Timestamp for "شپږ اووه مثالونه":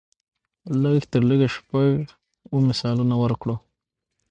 1.55-3.15